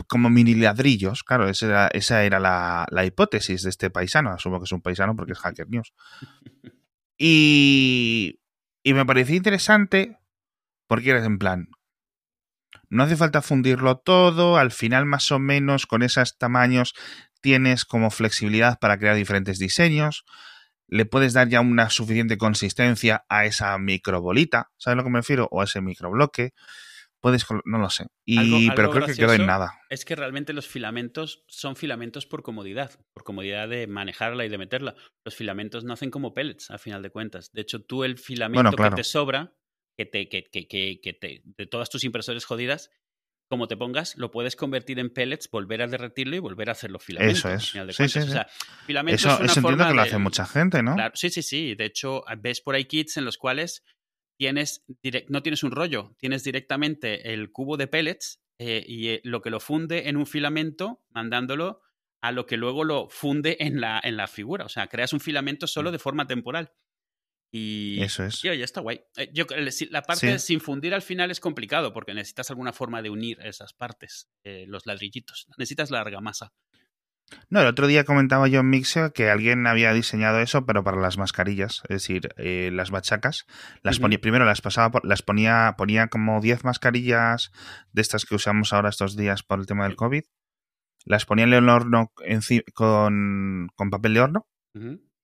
[0.08, 1.24] como mini ladrillos.
[1.24, 4.32] Claro, esa era, esa era la, la, hipótesis de este paisano.
[4.32, 5.94] Asumo que es un paisano porque es Hacker News.
[7.24, 8.40] Y,
[8.82, 10.18] y me pareció interesante
[10.88, 11.68] porque eres en plan,
[12.90, 16.96] no hace falta fundirlo todo, al final más o menos con esos tamaños
[17.40, 20.26] tienes como flexibilidad para crear diferentes diseños,
[20.88, 25.20] le puedes dar ya una suficiente consistencia a esa microbolita, ¿sabes a lo que me
[25.20, 25.48] refiero?
[25.52, 26.56] O a ese microbloque
[27.22, 28.08] puedes, no lo sé.
[28.26, 29.80] Y, pero creo que quedó en nada.
[29.90, 34.58] Es que realmente los filamentos son filamentos por comodidad, por comodidad de manejarla y de
[34.58, 34.96] meterla.
[35.24, 37.52] Los filamentos no hacen como pellets, a final de cuentas.
[37.54, 39.54] De hecho, tú el filamento que te sobra,
[39.98, 40.68] que te, que, que,
[41.02, 42.90] que, te, de todas tus impresores jodidas,
[43.50, 47.00] como te pongas, lo puedes convertir en pellets, volver a derretirlo y volver a hacerlo
[47.00, 47.40] filamentos.
[47.40, 47.96] Eso es.
[47.96, 48.48] sí, sí, O sea,
[49.08, 50.96] eso, es entiendo que lo hace mucha gente, ¿no?
[51.14, 51.76] sí, sí, sí.
[51.76, 53.84] De hecho, ves por ahí kits en los cuales
[54.42, 54.84] tienes
[55.28, 59.52] no tienes un rollo, tienes directamente el cubo de pellets eh, y eh, lo que
[59.52, 61.84] lo funde en un filamento, mandándolo
[62.22, 64.66] a lo que luego lo funde en la, en la figura.
[64.66, 65.94] O sea, creas un filamento solo mm.
[65.94, 66.74] de forma temporal.
[67.52, 68.44] Y, Eso es.
[68.44, 69.02] Y oye, está guay.
[69.16, 69.46] Eh, yo,
[69.92, 73.74] la parte sin fundir al final es complicado porque necesitas alguna forma de unir esas
[73.74, 75.46] partes, los ladrillitos.
[75.56, 76.52] Necesitas la argamasa.
[77.50, 81.02] No, el otro día comentaba yo en Mixer que alguien había diseñado eso, pero para
[81.02, 83.46] las mascarillas, es decir, eh, las bachacas.
[83.84, 87.52] Las ponía, primero las pasaba, por, las ponía, ponía como 10 mascarillas
[87.92, 90.24] de estas que usamos ahora estos días por el tema del COVID.
[91.06, 92.12] Las ponía en el horno
[92.74, 94.48] con, con papel de horno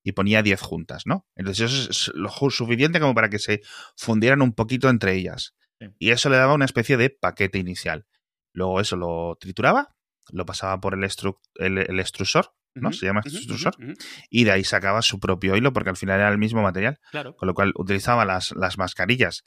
[0.03, 1.25] y ponía 10 juntas, ¿no?
[1.35, 3.61] Entonces eso es lo suficiente como para que se
[3.95, 5.55] fundieran un poquito entre ellas.
[5.99, 8.07] Y eso le daba una especie de paquete inicial.
[8.53, 9.96] Luego eso lo trituraba
[10.31, 11.03] lo pasaba por el,
[11.55, 12.91] el, extrusor, ¿no?
[12.91, 13.75] Se llama extrusor.
[14.29, 16.99] y de ahí sacaba su propio hilo porque al final era el mismo material.
[17.11, 19.45] Con lo cual utilizaba las, las mascarillas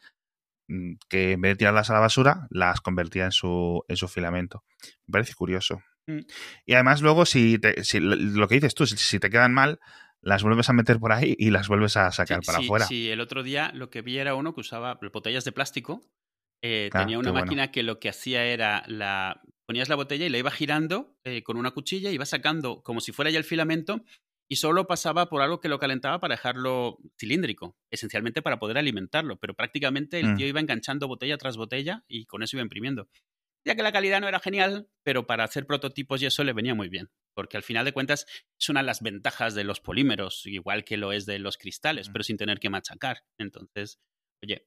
[0.69, 4.09] mm, que en vez de tirarlas a la basura, las convertía en su, en su
[4.09, 4.64] filamento.
[5.07, 5.83] Me parece curioso.
[6.07, 6.21] Mm.
[6.66, 9.79] Y además luego, si, si, lo que dices tú, si, te quedan mal,
[10.23, 12.87] las vuelves a meter por ahí y las vuelves a sacar para afuera.
[12.87, 16.03] Sí, el otro día lo que vi era uno que usaba botellas de plástico.
[16.62, 19.40] Eh, ah, tenía una máquina que lo que hacía era la
[19.71, 23.13] ponías la botella y la iba girando eh, con una cuchilla, iba sacando como si
[23.13, 24.05] fuera ya el filamento
[24.49, 29.39] y solo pasaba por algo que lo calentaba para dejarlo cilíndrico, esencialmente para poder alimentarlo,
[29.39, 30.37] pero prácticamente el mm.
[30.37, 33.09] tío iba enganchando botella tras botella y con eso iba imprimiendo.
[33.65, 36.75] Ya que la calidad no era genial, pero para hacer prototipos y eso le venía
[36.75, 38.27] muy bien, porque al final de cuentas
[38.59, 42.09] es una de las ventajas de los polímeros, igual que lo es de los cristales,
[42.09, 43.23] pero sin tener que machacar.
[43.39, 44.01] Entonces,
[44.43, 44.67] oye,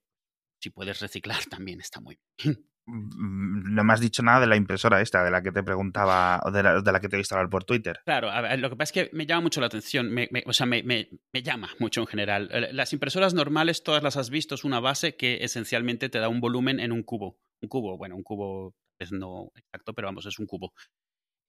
[0.62, 2.70] si puedes reciclar también está muy bien.
[2.86, 6.42] Mm, no me has dicho nada de la impresora esta, de la que te preguntaba,
[6.44, 8.02] o de la, que te he visto hablar por Twitter.
[8.06, 10.14] Claro, lo que pasa es que me llama mucho la atención,
[10.46, 12.50] o sea, me, llama mucho en general.
[12.72, 16.42] Las impresoras normales, todas las has visto, es una base que esencialmente te da un
[16.42, 17.38] volumen en un cubo.
[17.62, 20.74] Un cubo, bueno, un cubo es no exacto, pero vamos, es un cubo.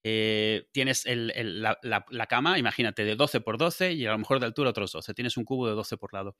[0.06, 4.46] Eh, tienes la, la, cama, imagínate, de 12 por 12 y a lo mejor de
[4.46, 5.14] altura otros 12.
[5.14, 6.36] Tienes un cubo de 12 por lado.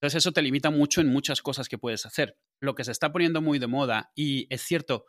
[0.00, 2.36] Entonces eso te limita mucho en muchas cosas que puedes hacer.
[2.60, 5.06] Lo que se está poniendo muy de moda, y es cierto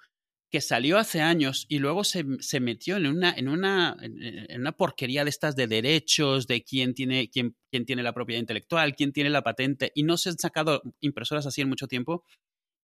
[0.52, 2.24] que salió hace años y luego se,
[2.62, 7.30] metió en una, en, una, en una porquería de estas de derechos, de quién tiene,
[7.30, 10.82] quién, quién tiene la propiedad intelectual, quién tiene la patente, y no se han sacado
[11.02, 12.24] impresoras así en mucho tiempo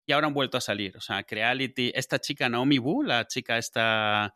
[0.06, 0.96] y ahora han vuelto a salir.
[0.96, 4.34] O sea, Creality, esta chica Naomi Wu, la chica esta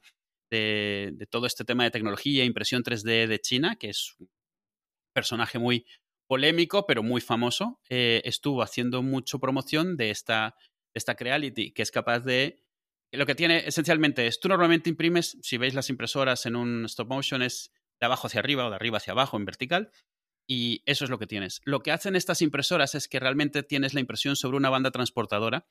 [0.50, 4.30] de, de todo este tema de tecnología, impresión 3D de China, que es un
[5.12, 5.84] personaje muy,
[6.26, 10.56] polémico, pero muy famoso, eh, estuvo haciendo mucho promoción de esta,
[10.94, 12.62] esta Creality, que es capaz de...
[13.12, 17.08] Lo que tiene esencialmente es, tú normalmente imprimes, si veis las impresoras en un stop
[17.08, 19.90] motion, es de abajo hacia arriba o de arriba hacia abajo en vertical,
[20.46, 21.60] y eso es lo que tienes.
[21.64, 25.66] Lo que hacen estas impresoras es que realmente tienes la impresión sobre una banda transportadora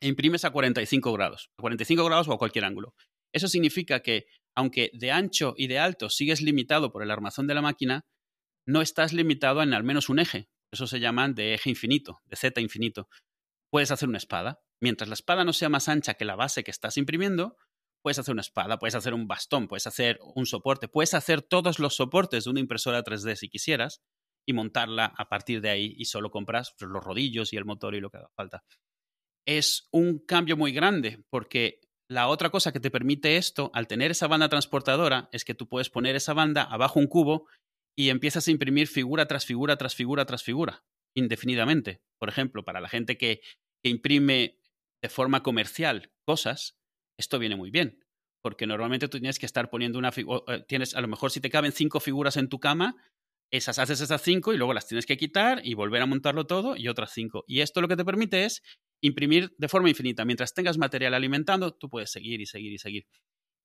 [0.00, 2.94] e imprimes a 45 grados, a 45 grados o a cualquier ángulo.
[3.32, 7.54] Eso significa que, aunque de ancho y de alto sigues limitado por el armazón de
[7.54, 8.04] la máquina,
[8.66, 10.48] no estás limitado en al menos un eje.
[10.72, 13.08] Eso se llaman de eje infinito, de z infinito.
[13.70, 14.60] Puedes hacer una espada.
[14.80, 17.56] Mientras la espada no sea más ancha que la base que estás imprimiendo,
[18.02, 21.78] puedes hacer una espada, puedes hacer un bastón, puedes hacer un soporte, puedes hacer todos
[21.78, 24.02] los soportes de una impresora 3D si quisieras
[24.46, 28.00] y montarla a partir de ahí y solo compras los rodillos y el motor y
[28.00, 28.64] lo que haga falta.
[29.46, 34.10] Es un cambio muy grande porque la otra cosa que te permite esto, al tener
[34.10, 37.46] esa banda transportadora, es que tú puedes poner esa banda abajo un cubo
[37.96, 42.02] y empiezas a imprimir figura tras figura tras figura tras figura, indefinidamente.
[42.18, 43.40] Por ejemplo, para la gente que,
[43.82, 44.58] imprime
[45.02, 46.78] de forma comercial cosas,
[47.18, 48.02] esto viene muy bien,
[48.42, 51.40] porque normalmente tú tienes que estar poniendo una figura, eh, tienes a lo mejor si
[51.40, 52.96] te caben cinco figuras en tu cama,
[53.50, 56.76] esas haces esas cinco y luego las tienes que quitar y volver a montarlo todo
[56.76, 57.44] y otras cinco.
[57.46, 58.62] Y esto lo que te permite es
[59.02, 60.24] imprimir de forma infinita.
[60.24, 63.06] Mientras tengas material alimentando, tú puedes seguir y seguir y seguir.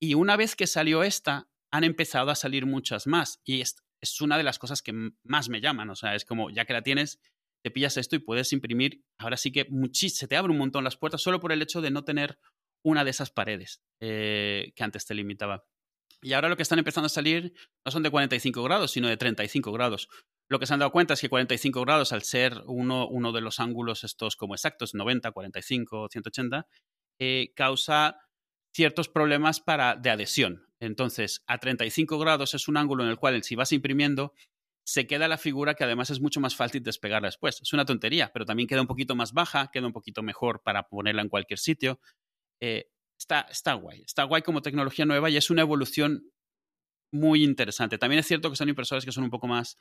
[0.02, 3.42] Y una vez que salió esta, han empezado a salir muchas más.
[3.46, 3.62] Y
[4.02, 5.90] es, una de las cosas que más me llaman.
[5.90, 7.20] O sea, es como, ya que la tienes,
[7.64, 9.04] te pillas esto y puedes imprimir.
[9.18, 11.92] Ahora sí que se te abre un montón las puertas solo por el hecho de
[11.92, 12.40] no tener
[12.84, 15.66] una de esas paredes eh, que antes te limitaba.
[16.22, 17.54] Y ahora lo que están empezando a salir
[17.86, 20.10] no son de 45 grados, sino de 35 grados.
[20.50, 23.42] Lo que se han dado cuenta es que 45 grados, al ser uno, uno de
[23.42, 26.68] los ángulos estos como exactos, 90, 45, 180,
[27.20, 28.18] eh, causa
[28.74, 30.69] ciertos problemas para, de adhesión.
[30.80, 34.34] Entonces, a 35 grados es un ángulo en el cual si vas imprimiendo,
[34.86, 37.62] se queda la figura que además es mucho más fácil despegarla después.
[37.62, 40.88] Es una tontería, pero también queda un poquito más baja, queda un poquito mejor para
[40.88, 42.00] ponerla en cualquier sitio.
[42.62, 42.90] Eh,
[43.20, 46.32] está, está guay, está guay como tecnología nueva y es una evolución
[47.14, 47.98] muy interesante.
[47.98, 49.78] También es cierto que son impresoras que son un poco más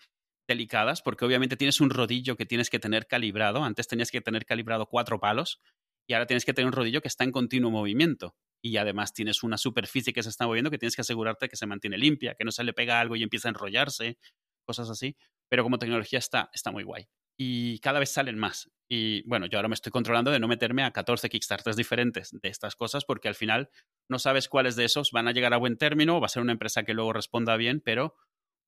[0.48, 3.62] delicadas, porque obviamente tienes un rodillo que tienes que tener calibrado.
[3.64, 5.60] Antes tenías que tener calibrado cuatro palos
[6.08, 9.42] y ahora tienes que tener un rodillo que está en continuo movimiento y además tienes
[9.42, 12.44] una superficie que se está moviendo que tienes que asegurarte que se mantiene limpia, que
[12.44, 14.18] no se le pega algo y empieza a enrollarse,
[14.66, 15.16] cosas así.
[15.48, 17.08] Pero como tecnología está, está muy guay.
[17.38, 18.70] Y cada vez salen más.
[18.90, 22.48] Y bueno, yo ahora me estoy controlando de no meterme a 14 Kickstarters diferentes de
[22.48, 23.70] estas cosas porque al final
[24.10, 26.52] no sabes cuáles de esos van a llegar a buen término, va a ser una
[26.52, 28.16] empresa que luego responda bien, pero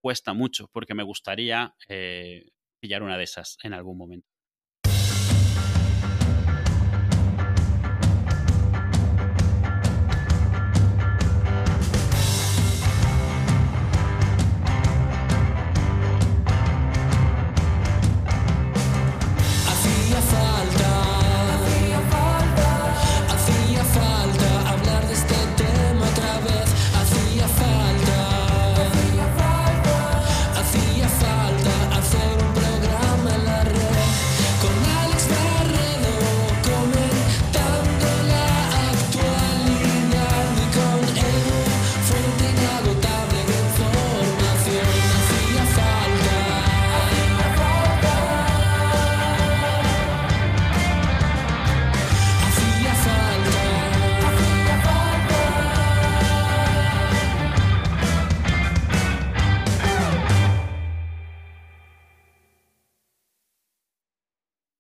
[0.00, 2.50] cuesta mucho porque me gustaría eh,
[2.81, 4.30] pillar una de esas en algún momento.